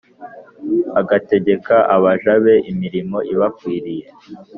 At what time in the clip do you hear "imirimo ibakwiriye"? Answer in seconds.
2.71-4.07